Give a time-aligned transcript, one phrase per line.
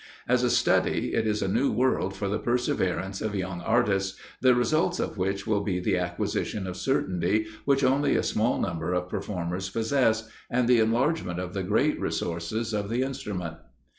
[0.27, 4.55] As a study, it is a new world for the perseverance of young artists, the
[4.55, 9.09] results of which will be the acquisition of certainty, which only a small number of
[9.09, 13.57] performers possess, and the enlargement of the great resources of the instrument.